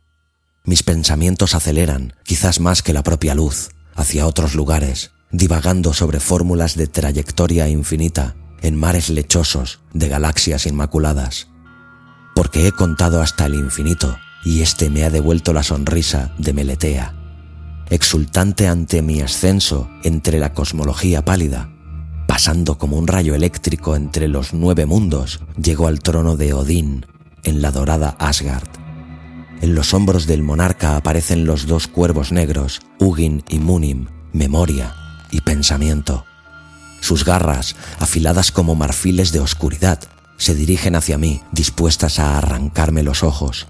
Mis 0.65 0.83
pensamientos 0.83 1.55
aceleran, 1.55 2.15
quizás 2.25 2.61
más 2.61 2.83
que 2.83 2.93
la 2.93 3.03
propia 3.03 3.35
luz, 3.35 3.71
hacia 3.95 4.27
otros 4.27 4.55
lugares, 4.55 5.13
divagando 5.31 5.95
sobre 5.95 6.21
fórmulas 6.21 6.77
de 6.77 6.87
trayectoria 6.87 7.69
infinita 7.69 8.37
en 8.61 8.77
mares 8.77 9.09
lechosos 9.09 9.81
de 9.93 10.09
galaxias 10.09 10.67
inmaculadas. 10.67 11.49
Porque 12.35 12.67
he 12.67 12.73
contado 12.73 13.23
hasta 13.23 13.47
el 13.47 13.55
infinito 13.55 14.19
y 14.45 14.63
este 14.63 14.91
me 14.91 15.05
ha 15.05 15.11
devuelto 15.11 15.53
la 15.53 15.63
sonrisa 15.63 16.35
de 16.39 16.53
Meletea, 16.53 17.15
exultante 17.89 18.69
ante 18.69 19.03
mi 19.03 19.21
ascenso 19.21 19.89
entre 20.05 20.39
la 20.39 20.53
cosmología 20.53 21.25
pálida. 21.25 21.73
Pasando 22.27 22.77
como 22.77 22.99
un 22.99 23.07
rayo 23.09 23.35
eléctrico 23.35 23.97
entre 23.97 24.29
los 24.29 24.53
nueve 24.53 24.85
mundos, 24.85 25.41
llegó 25.57 25.89
al 25.89 26.01
trono 26.01 26.37
de 26.37 26.53
Odín 26.53 27.07
en 27.45 27.63
la 27.63 27.71
dorada 27.71 28.17
Asgard. 28.19 28.69
En 29.61 29.75
los 29.75 29.95
hombros 29.95 30.27
del 30.27 30.43
monarca 30.43 30.97
aparecen 30.97 31.45
los 31.45 31.67
dos 31.67 31.89
cuervos 31.89 32.33
negros, 32.33 32.81
Ugin 32.99 33.43
y 33.49 33.59
Munim, 33.59 34.07
memoria 34.33 34.95
y 35.31 35.41
pensamiento. 35.41 36.25
Sus 37.01 37.25
garras, 37.25 37.77
afiladas 37.99 38.53
como 38.53 38.75
marfiles 38.75 39.33
de 39.33 39.41
oscuridad, 39.41 40.01
se 40.37 40.55
dirigen 40.55 40.95
hacia 40.95 41.19
mí, 41.19 41.43
dispuestas 41.53 42.19
a 42.19 42.39
arrancarme 42.39 43.03
los 43.03 43.23
ojos. 43.23 43.67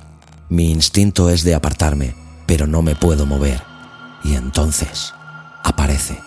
Mi 0.50 0.70
instinto 0.70 1.30
es 1.30 1.42
de 1.44 1.54
apartarme, 1.54 2.14
pero 2.46 2.66
no 2.66 2.82
me 2.82 2.94
puedo 2.94 3.26
mover. 3.26 3.62
Y 4.24 4.34
entonces 4.34 5.14
aparece 5.62 6.18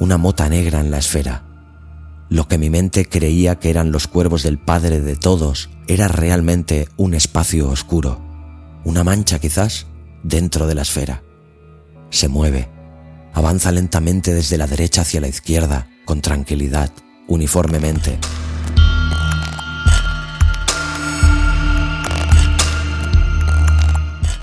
una 0.00 0.16
mota 0.18 0.48
negra 0.48 0.80
en 0.80 0.90
la 0.90 0.98
esfera. 0.98 1.42
Lo 2.30 2.46
que 2.46 2.58
mi 2.58 2.70
mente 2.70 3.06
creía 3.06 3.58
que 3.58 3.70
eran 3.70 3.90
los 3.90 4.06
cuervos 4.06 4.44
del 4.44 4.56
Padre 4.56 5.00
de 5.00 5.16
todos 5.16 5.68
era 5.88 6.06
realmente 6.06 6.88
un 6.96 7.14
espacio 7.14 7.68
oscuro, 7.68 8.20
una 8.84 9.02
mancha 9.02 9.40
quizás 9.40 9.88
dentro 10.22 10.68
de 10.68 10.76
la 10.76 10.82
esfera. 10.82 11.24
Se 12.10 12.28
mueve, 12.28 12.68
avanza 13.34 13.72
lentamente 13.72 14.32
desde 14.32 14.58
la 14.58 14.68
derecha 14.68 15.00
hacia 15.00 15.20
la 15.20 15.26
izquierda, 15.26 15.90
con 16.04 16.20
tranquilidad, 16.20 16.92
uniformemente. 17.26 18.16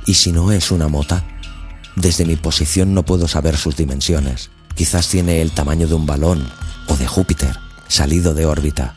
¿Y 0.06 0.14
si 0.14 0.34
no 0.34 0.52
es 0.52 0.72
una 0.72 0.90
mota? 0.90 1.24
Desde 1.96 2.26
mi 2.26 2.36
posición 2.36 2.94
no 2.94 3.04
puedo 3.04 3.30
saber 3.30 3.56
sus 3.56 3.78
dimensiones. 3.78 4.50
Quizás 4.76 5.08
tiene 5.08 5.42
el 5.42 5.52
tamaño 5.52 5.88
de 5.88 5.96
un 5.96 6.06
balón 6.06 6.46
o 6.88 6.98
de 6.98 7.08
Júpiter, 7.08 7.67
salido 7.88 8.34
de 8.34 8.46
órbita. 8.46 8.96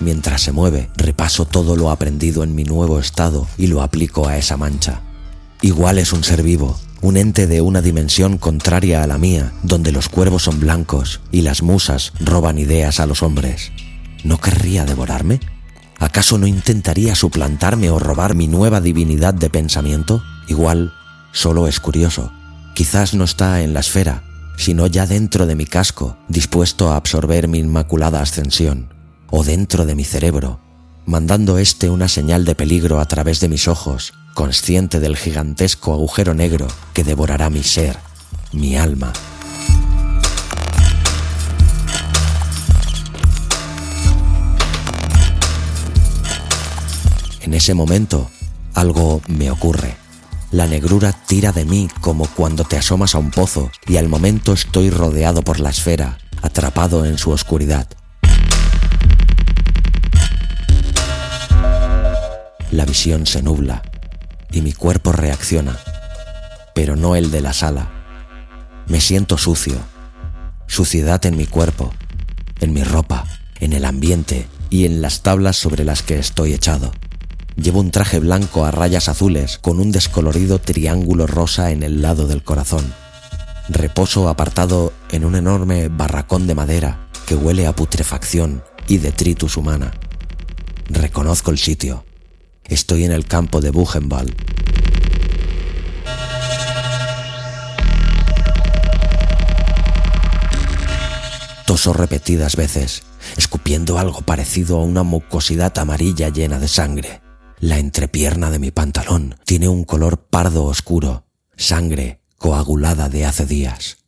Mientras 0.00 0.42
se 0.42 0.52
mueve, 0.52 0.90
repaso 0.96 1.44
todo 1.44 1.76
lo 1.76 1.90
aprendido 1.90 2.42
en 2.42 2.54
mi 2.54 2.64
nuevo 2.64 2.98
estado 2.98 3.46
y 3.58 3.66
lo 3.66 3.82
aplico 3.82 4.26
a 4.26 4.38
esa 4.38 4.56
mancha. 4.56 5.02
Igual 5.62 5.98
es 5.98 6.12
un 6.12 6.24
ser 6.24 6.42
vivo, 6.42 6.80
un 7.02 7.16
ente 7.16 7.46
de 7.46 7.60
una 7.60 7.82
dimensión 7.82 8.38
contraria 8.38 9.02
a 9.02 9.06
la 9.06 9.18
mía, 9.18 9.52
donde 9.62 9.92
los 9.92 10.08
cuervos 10.08 10.44
son 10.44 10.58
blancos 10.58 11.20
y 11.30 11.42
las 11.42 11.62
musas 11.62 12.12
roban 12.18 12.58
ideas 12.58 12.98
a 12.98 13.06
los 13.06 13.22
hombres. 13.22 13.72
¿No 14.24 14.38
querría 14.38 14.86
devorarme? 14.86 15.40
¿Acaso 15.98 16.38
no 16.38 16.46
intentaría 16.46 17.14
suplantarme 17.14 17.90
o 17.90 17.98
robar 17.98 18.34
mi 18.34 18.48
nueva 18.48 18.80
divinidad 18.80 19.34
de 19.34 19.50
pensamiento? 19.50 20.22
Igual, 20.48 20.94
solo 21.32 21.68
es 21.68 21.78
curioso. 21.78 22.32
Quizás 22.74 23.12
no 23.12 23.24
está 23.24 23.62
en 23.62 23.74
la 23.74 23.80
esfera, 23.80 24.24
sino 24.60 24.86
ya 24.86 25.06
dentro 25.06 25.46
de 25.46 25.54
mi 25.54 25.64
casco, 25.64 26.18
dispuesto 26.28 26.92
a 26.92 26.96
absorber 26.96 27.48
mi 27.48 27.60
inmaculada 27.60 28.20
ascensión, 28.20 28.92
o 29.30 29.42
dentro 29.42 29.86
de 29.86 29.94
mi 29.94 30.04
cerebro, 30.04 30.60
mandando 31.06 31.56
éste 31.56 31.88
una 31.88 32.08
señal 32.08 32.44
de 32.44 32.54
peligro 32.54 33.00
a 33.00 33.06
través 33.06 33.40
de 33.40 33.48
mis 33.48 33.68
ojos 33.68 34.12
consciente 34.34 35.00
del 35.00 35.16
gigantesco 35.16 35.94
agujero 35.94 36.34
negro 36.34 36.68
que 36.92 37.04
devorará 37.04 37.48
mi 37.48 37.62
ser, 37.62 37.96
mi 38.52 38.76
alma. 38.76 39.14
En 47.40 47.54
ese 47.54 47.72
momento, 47.72 48.30
algo 48.74 49.22
me 49.26 49.50
ocurre. 49.50 49.99
La 50.52 50.66
negrura 50.66 51.12
tira 51.12 51.52
de 51.52 51.64
mí 51.64 51.88
como 52.00 52.26
cuando 52.26 52.64
te 52.64 52.76
asomas 52.76 53.14
a 53.14 53.18
un 53.18 53.30
pozo 53.30 53.70
y 53.86 53.98
al 53.98 54.08
momento 54.08 54.52
estoy 54.52 54.90
rodeado 54.90 55.42
por 55.42 55.60
la 55.60 55.70
esfera, 55.70 56.18
atrapado 56.42 57.04
en 57.04 57.18
su 57.18 57.30
oscuridad. 57.30 57.86
La 62.72 62.84
visión 62.84 63.26
se 63.26 63.42
nubla 63.42 63.82
y 64.50 64.62
mi 64.62 64.72
cuerpo 64.72 65.12
reacciona, 65.12 65.78
pero 66.74 66.96
no 66.96 67.14
el 67.14 67.30
de 67.30 67.42
la 67.42 67.52
sala. 67.52 67.88
Me 68.88 69.00
siento 69.00 69.38
sucio, 69.38 69.76
suciedad 70.66 71.24
en 71.26 71.36
mi 71.36 71.46
cuerpo, 71.46 71.94
en 72.58 72.72
mi 72.72 72.82
ropa, 72.82 73.24
en 73.60 73.72
el 73.72 73.84
ambiente 73.84 74.48
y 74.68 74.84
en 74.84 75.00
las 75.00 75.22
tablas 75.22 75.56
sobre 75.56 75.84
las 75.84 76.02
que 76.02 76.18
estoy 76.18 76.54
echado. 76.54 76.90
Llevo 77.60 77.80
un 77.80 77.90
traje 77.90 78.20
blanco 78.20 78.64
a 78.64 78.70
rayas 78.70 79.10
azules 79.10 79.58
con 79.58 79.80
un 79.80 79.92
descolorido 79.92 80.60
triángulo 80.60 81.26
rosa 81.26 81.72
en 81.72 81.82
el 81.82 82.00
lado 82.00 82.26
del 82.26 82.42
corazón. 82.42 82.94
Reposo 83.68 84.30
apartado 84.30 84.94
en 85.10 85.26
un 85.26 85.34
enorme 85.34 85.88
barracón 85.88 86.46
de 86.46 86.54
madera 86.54 87.10
que 87.26 87.34
huele 87.34 87.66
a 87.66 87.74
putrefacción 87.74 88.64
y 88.88 88.96
detritus 88.96 89.58
humana. 89.58 89.92
Reconozco 90.88 91.50
el 91.50 91.58
sitio. 91.58 92.06
Estoy 92.64 93.04
en 93.04 93.12
el 93.12 93.26
campo 93.26 93.60
de 93.60 93.68
Buchenwald. 93.68 94.34
Toso 101.66 101.92
repetidas 101.92 102.56
veces, 102.56 103.02
escupiendo 103.36 103.98
algo 103.98 104.22
parecido 104.22 104.78
a 104.78 104.84
una 104.84 105.02
mucosidad 105.02 105.78
amarilla 105.78 106.30
llena 106.30 106.58
de 106.58 106.66
sangre. 106.66 107.29
La 107.60 107.76
entrepierna 107.76 108.50
de 108.50 108.58
mi 108.58 108.70
pantalón 108.70 109.36
tiene 109.44 109.68
un 109.68 109.84
color 109.84 110.16
pardo 110.30 110.64
oscuro, 110.64 111.26
sangre 111.58 112.22
coagulada 112.38 113.10
de 113.10 113.26
hace 113.26 113.44
días. 113.44 113.98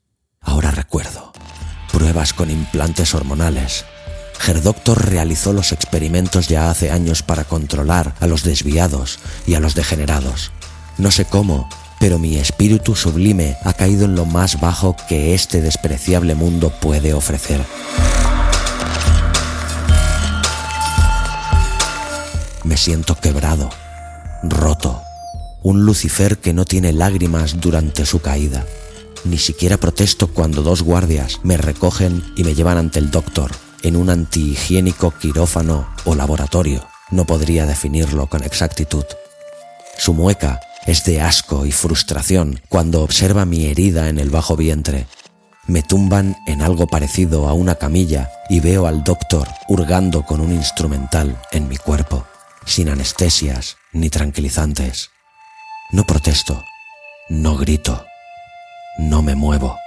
Ahora 0.41 0.71
recuerdo. 0.71 1.33
Pruebas 1.93 2.33
con 2.33 2.51
implantes 2.51 3.15
hormonales, 3.15 3.85
Gerdoctor 4.39 5.07
realizó 5.07 5.53
los 5.53 5.73
experimentos 5.73 6.49
ya 6.49 6.71
hace 6.71 6.91
años 6.91 7.23
para 7.23 7.45
controlar 7.45 8.15
a 8.21 8.27
los 8.27 8.43
desviados 8.43 9.19
y 9.47 9.55
a 9.55 9.61
los 9.61 9.75
degenerados. 9.75 10.51
No 10.97 11.11
sé 11.11 11.27
cómo, 11.27 11.69
pero 12.01 12.19
mi 12.19 12.39
espíritu 12.39 12.97
sublime 12.97 13.59
ha 13.65 13.75
caído 13.75 14.07
en 14.07 14.15
lo 14.15 14.25
más 14.25 14.61
bajo 14.61 14.97
que 15.11 15.35
este 15.35 15.61
despreciable 15.61 16.35
mundo 16.35 16.73
puede 16.81 17.13
ofrecer. 17.13 17.61
Me 22.65 22.77
siento 22.77 23.17
quebrado, 23.17 23.71
roto, 24.43 25.03
un 25.63 25.85
Lucifer 25.85 26.39
que 26.39 26.53
no 26.53 26.65
tiene 26.65 26.93
lágrimas 26.93 27.61
durante 27.61 28.07
su 28.07 28.21
caída. 28.21 28.65
Ni 29.25 29.39
siquiera 29.39 29.77
protesto 29.77 30.29
cuando 30.29 30.63
dos 30.63 30.83
guardias 30.83 31.41
me 31.43 31.57
recogen 31.57 32.23
y 32.37 32.45
me 32.45 32.55
llevan 32.55 32.79
ante 32.79 32.99
el 32.99 33.11
doctor 33.11 33.51
en 33.83 33.97
un 33.97 34.11
antihigiénico 34.11 35.13
quirófano 35.13 35.89
o 36.05 36.15
laboratorio. 36.15 36.87
No 37.11 37.25
podría 37.25 37.67
definirlo 37.67 38.27
con 38.27 38.43
exactitud. 38.43 39.05
Su 39.99 40.15
mueca 40.15 40.61
es 40.87 41.05
de 41.05 41.21
asco 41.21 41.67
y 41.67 41.73
frustración 41.73 42.61
cuando 42.69 43.03
observa 43.03 43.45
mi 43.45 43.67
herida 43.67 44.09
en 44.09 44.19
el 44.19 44.31
bajo 44.31 44.57
vientre. 44.57 45.07
Me 45.67 45.83
tumban 45.83 46.37
en 46.47 46.63
algo 46.63 46.87
parecido 46.87 47.49
a 47.49 47.53
una 47.53 47.77
camilla 47.77 48.31
y 48.49 48.61
veo 48.61 48.87
al 48.87 49.05
doctor 49.05 49.49
hurgando 49.69 50.25
con 50.25 50.41
un 50.41 50.53
instrumental 50.53 51.41
en 51.53 51.69
mi 51.69 51.77
cuerpo, 51.77 52.27
sin 52.67 52.89
anestesias 52.89 53.77
ni 53.93 54.11
tranquilizantes. 54.11 55.11
No 55.91 56.05
protesto, 56.05 56.65
no 57.29 57.57
grito, 57.57 58.07
no 58.99 59.23
me 59.23 59.35
muevo. 59.35 59.79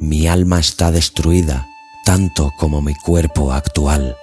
Mi 0.00 0.26
alma 0.26 0.58
está 0.58 0.90
destruida, 0.90 1.66
tanto 2.04 2.52
como 2.58 2.80
mi 2.82 2.94
cuerpo 2.94 3.52
actual. 3.52 4.16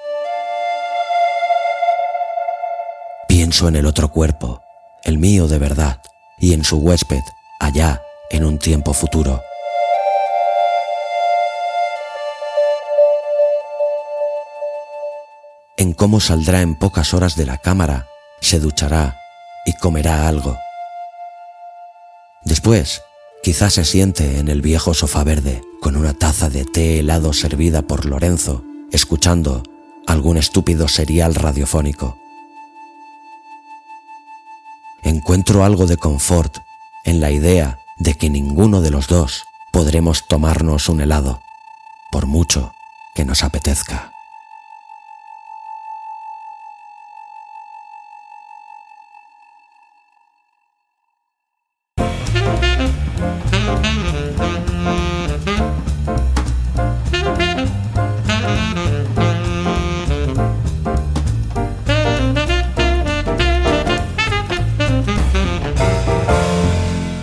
Pienso 3.28 3.68
en 3.68 3.76
el 3.76 3.86
otro 3.86 4.10
cuerpo, 4.10 4.62
el 5.04 5.18
mío 5.20 5.48
de 5.48 5.60
verdad, 5.60 6.02
y 6.40 6.54
en 6.54 6.64
su 6.64 6.78
huésped, 6.78 7.22
allá, 7.60 8.02
en 8.30 8.44
un 8.44 8.58
tiempo 8.58 8.94
futuro. 8.94 9.42
En 15.78 15.94
cómo 15.94 16.20
saldrá 16.20 16.62
en 16.62 16.76
pocas 16.76 17.14
horas 17.14 17.36
de 17.36 17.46
la 17.46 17.58
cámara, 17.58 18.08
se 18.42 18.60
duchará 18.60 19.20
y 19.66 19.74
comerá 19.74 20.28
algo. 20.28 20.58
Después, 22.44 23.02
quizás 23.44 23.74
se 23.74 23.84
siente 23.84 24.40
en 24.40 24.48
el 24.48 24.62
viejo 24.62 24.94
sofá 24.94 25.24
verde 25.24 25.62
con 25.82 25.96
una 25.96 26.14
taza 26.14 26.50
de 26.50 26.66
té 26.66 27.00
helado 27.00 27.34
servida 27.34 27.82
por 27.82 28.06
Lorenzo, 28.06 28.64
escuchando 28.92 29.64
algún 30.08 30.38
estúpido 30.38 30.88
serial 30.88 31.36
radiofónico. 31.36 32.18
Encuentro 35.04 35.64
algo 35.64 35.86
de 35.86 35.98
confort 35.98 36.58
en 37.04 37.20
la 37.20 37.32
idea 37.32 37.80
de 37.98 38.16
que 38.16 38.30
ninguno 38.30 38.82
de 38.82 38.92
los 38.92 39.08
dos 39.08 39.46
podremos 39.72 40.28
tomarnos 40.28 40.90
un 40.90 41.02
helado, 41.02 41.42
por 42.12 42.26
mucho 42.26 42.74
que 43.14 43.26
nos 43.26 43.44
apetezca. 43.44 44.15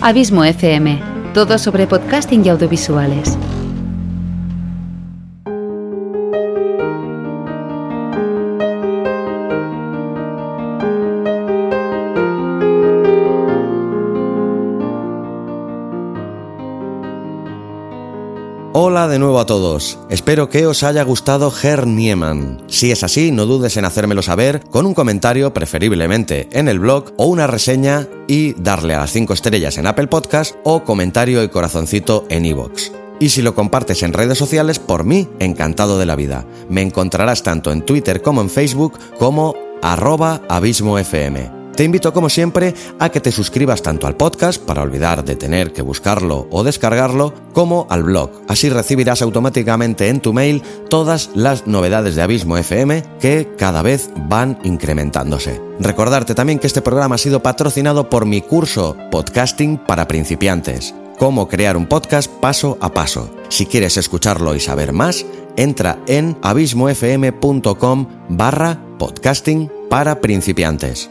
Abismo 0.05 0.43
FM, 0.43 1.01
todo 1.33 1.57
sobre 1.57 1.87
podcasting 1.87 2.45
y 2.45 2.49
audiovisuales. 2.49 3.37
De 19.03 19.19
nuevo 19.19 19.39
a 19.39 19.45
todos. 19.45 19.99
Espero 20.09 20.49
que 20.49 20.65
os 20.65 20.81
haya 20.81 21.03
gustado 21.03 21.51
Herr 21.61 21.85
Niemann. 21.85 22.63
Si 22.67 22.89
es 22.89 23.03
así, 23.03 23.31
no 23.31 23.45
dudes 23.45 23.75
en 23.75 23.83
hacérmelo 23.83 24.21
saber 24.21 24.61
con 24.71 24.85
un 24.85 24.93
comentario, 24.93 25.53
preferiblemente 25.53 26.47
en 26.53 26.69
el 26.69 26.79
blog, 26.79 27.11
o 27.17 27.25
una 27.25 27.45
reseña 27.45 28.07
y 28.29 28.53
darle 28.53 28.95
a 28.95 28.99
las 28.99 29.11
5 29.11 29.33
estrellas 29.33 29.77
en 29.77 29.87
Apple 29.87 30.07
Podcast 30.07 30.55
o 30.63 30.85
comentario 30.85 31.43
y 31.43 31.49
corazoncito 31.49 32.25
en 32.29 32.45
iVoox. 32.45 32.91
Y 33.19 33.29
si 33.29 33.41
lo 33.41 33.53
compartes 33.53 34.03
en 34.03 34.13
redes 34.13 34.37
sociales, 34.37 34.79
por 34.79 35.03
mí, 35.03 35.27
encantado 35.39 35.99
de 35.99 36.05
la 36.05 36.15
vida. 36.15 36.45
Me 36.69 36.81
encontrarás 36.81 37.43
tanto 37.43 37.73
en 37.73 37.85
Twitter 37.85 38.21
como 38.21 38.39
en 38.39 38.49
Facebook 38.49 38.97
como 39.19 39.53
arroba 39.81 40.41
abismofm. 40.47 41.62
Te 41.75 41.83
invito 41.83 42.13
como 42.13 42.29
siempre 42.29 42.75
a 42.99 43.09
que 43.09 43.19
te 43.19 43.31
suscribas 43.31 43.81
tanto 43.81 44.05
al 44.05 44.15
podcast 44.15 44.61
para 44.61 44.83
olvidar 44.83 45.25
de 45.25 45.35
tener 45.35 45.73
que 45.73 45.81
buscarlo 45.81 46.47
o 46.51 46.63
descargarlo, 46.63 47.33
como 47.51 47.87
al 47.89 48.03
blog. 48.03 48.29
Así 48.47 48.69
recibirás 48.69 49.23
automáticamente 49.23 50.09
en 50.09 50.19
tu 50.19 50.33
mail 50.33 50.61
todas 50.87 51.31
las 51.33 51.65
novedades 51.65 52.15
de 52.15 52.21
Abismo 52.21 52.57
FM 52.57 53.03
que 53.19 53.49
cada 53.57 53.81
vez 53.81 54.11
van 54.29 54.59
incrementándose. 54.63 55.59
Recordarte 55.79 56.35
también 56.35 56.59
que 56.59 56.67
este 56.67 56.83
programa 56.83 57.15
ha 57.15 57.17
sido 57.17 57.41
patrocinado 57.41 58.07
por 58.07 58.27
mi 58.27 58.41
curso 58.41 58.95
Podcasting 59.09 59.77
para 59.77 60.07
principiantes. 60.07 60.93
Cómo 61.17 61.47
crear 61.47 61.75
un 61.75 61.87
podcast 61.87 62.29
paso 62.29 62.77
a 62.81 62.93
paso. 62.93 63.29
Si 63.49 63.65
quieres 63.65 63.97
escucharlo 63.97 64.55
y 64.55 64.59
saber 64.59 64.93
más, 64.93 65.25
entra 65.55 65.99
en 66.07 66.37
abismofm.com 66.41 68.07
barra 68.29 68.79
podcasting 68.99 69.71
para 69.89 70.21
principiantes. 70.21 71.09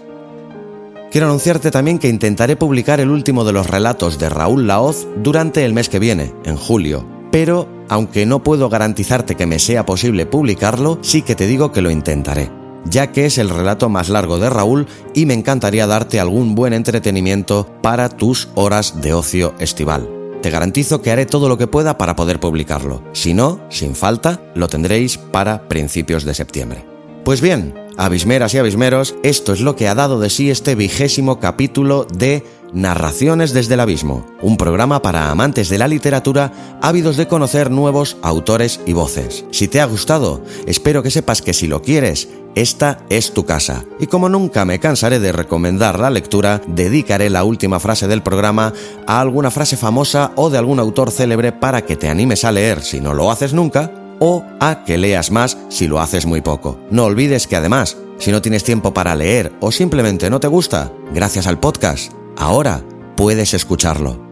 Quiero 1.13 1.27
anunciarte 1.27 1.71
también 1.71 1.99
que 1.99 2.09
intentaré 2.09 2.57
publicar 2.57 2.99
el 2.99 3.11
último 3.11 3.45
de 3.45 3.53
los 3.53 3.67
relatos 3.67 4.19
de 4.19 4.31
Raúl 4.31 4.67
Laoz 4.67 5.07
durante 5.23 5.63
el 5.63 5.75
mes 5.75 5.91
que 5.91 5.99
viene, 5.99 6.33
en 6.47 6.57
julio. 6.57 7.07
Pero, 7.31 7.69
aunque 7.91 8.25
no 8.25 8.43
puedo 8.43 8.71
garantizarte 8.71 9.35
que 9.35 9.45
me 9.45 9.59
sea 9.59 9.85
posible 9.85 10.25
publicarlo, 10.25 10.99
sí 11.03 11.21
que 11.21 11.35
te 11.35 11.47
digo 11.47 11.71
que 11.71 11.83
lo 11.83 11.91
intentaré, 11.91 12.51
ya 12.87 13.13
que 13.13 13.27
es 13.27 13.37
el 13.37 13.51
relato 13.51 13.91
más 13.91 14.09
largo 14.09 14.39
de 14.39 14.49
Raúl 14.49 14.87
y 15.13 15.27
me 15.27 15.35
encantaría 15.35 15.87
darte 15.87 16.19
algún 16.19 16.55
buen 16.55 16.73
entretenimiento 16.73 17.69
para 17.83 18.09
tus 18.09 18.49
horas 18.55 19.03
de 19.03 19.13
ocio 19.13 19.53
estival. 19.59 20.09
Te 20.41 20.49
garantizo 20.49 21.03
que 21.03 21.11
haré 21.11 21.27
todo 21.27 21.47
lo 21.51 21.59
que 21.59 21.67
pueda 21.67 21.99
para 21.99 22.17
poder 22.17 22.41
publicarlo. 22.41 23.03
Si 23.13 23.35
no, 23.35 23.61
sin 23.69 23.95
falta, 23.95 24.41
lo 24.55 24.67
tendréis 24.69 25.19
para 25.19 25.69
principios 25.69 26.25
de 26.25 26.33
septiembre. 26.33 26.87
Pues 27.23 27.43
bien, 27.43 27.75
abismeras 27.97 28.55
y 28.55 28.59
abismeros, 28.59 29.15
esto 29.23 29.53
es 29.53 29.61
lo 29.61 29.77
que 29.77 29.89
ha 29.89 29.95
dado 29.95 30.21
de 30.21 30.31
sí 30.31 30.51
este 30.51 30.75
vigésimo 30.75 31.39
capítulo 31.39 32.07
de 32.13 32.45
Narraciones 32.73 33.53
desde 33.53 33.75
el 33.75 33.81
Abismo, 33.81 34.27
un 34.41 34.57
programa 34.57 35.03
para 35.03 35.31
amantes 35.31 35.69
de 35.69 35.77
la 35.77 35.89
literatura 35.89 36.79
ávidos 36.81 37.19
de 37.19 37.29
conocer 37.29 37.71
nuevos 37.71 38.17
autores 38.23 38.81
y 38.87 38.95
voces. 38.95 39.45
Si 39.51 39.69
te 39.69 39.81
ha 39.81 39.85
gustado, 39.85 40.43
espero 40.67 41.03
que 41.03 41.11
sepas 41.11 41.43
que 41.43 41.53
si 41.53 41.67
lo 41.67 41.83
quieres, 41.83 42.31
esta 42.55 42.99
es 43.11 43.35
tu 43.35 43.45
casa. 43.45 43.85
Y 44.01 44.07
como 44.07 44.31
nunca 44.31 44.65
me 44.65 44.81
cansaré 44.81 45.21
de 45.21 45.33
recomendar 45.33 45.99
la 45.99 46.11
lectura, 46.11 46.63
dedicaré 46.67 47.29
la 47.29 47.45
última 47.45 47.79
frase 47.79 48.09
del 48.09 48.23
programa 48.23 48.73
a 49.07 49.21
alguna 49.21 49.51
frase 49.51 49.77
famosa 49.77 50.33
o 50.37 50.49
de 50.49 50.59
algún 50.59 50.81
autor 50.81 51.11
célebre 51.11 51.53
para 51.53 51.85
que 51.85 51.97
te 51.97 52.09
animes 52.09 52.45
a 52.45 52.53
leer 52.53 52.83
si 52.83 53.01
no 53.01 53.13
lo 53.13 53.31
haces 53.31 53.53
nunca 53.53 54.02
o 54.25 54.45
a 54.61 54.85
que 54.85 54.97
leas 54.97 55.33
más 55.33 55.59
si 55.69 55.89
lo 55.89 55.99
haces 56.01 56.27
muy 56.27 56.43
poco. 56.43 56.79
No 56.93 57.07
olvides 57.07 57.49
que 57.49 57.57
además, 57.57 57.97
si 58.19 58.31
no 58.31 58.41
tienes 58.41 58.63
tiempo 58.63 58.95
para 58.95 59.17
leer 59.17 59.53
o 59.59 59.73
simplemente 59.73 60.31
no 60.31 60.39
te 60.39 60.47
gusta, 60.47 60.93
gracias 61.13 61.49
al 61.49 61.59
podcast, 61.59 62.13
ahora 62.37 62.85
puedes 63.17 63.53
escucharlo. 63.53 64.25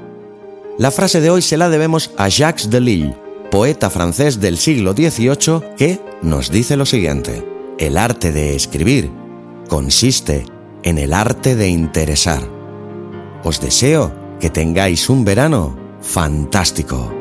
La 0.78 0.92
frase 0.92 1.20
de 1.20 1.30
hoy 1.30 1.42
se 1.42 1.56
la 1.56 1.68
debemos 1.68 2.12
a 2.16 2.28
Jacques 2.28 2.70
Delille, 2.70 3.16
poeta 3.50 3.90
francés 3.90 4.40
del 4.40 4.58
siglo 4.58 4.92
XVIII, 4.92 5.74
que 5.76 6.00
nos 6.22 6.52
dice 6.52 6.76
lo 6.76 6.86
siguiente. 6.86 7.44
El 7.76 7.98
arte 7.98 8.30
de 8.30 8.54
escribir 8.54 9.10
consiste 9.68 10.46
en 10.84 10.98
el 10.98 11.12
arte 11.12 11.56
de 11.56 11.68
interesar. 11.68 12.42
Os 13.42 13.60
deseo 13.60 14.14
que 14.38 14.50
tengáis 14.50 15.10
un 15.10 15.24
verano 15.24 15.76
fantástico. 16.00 17.19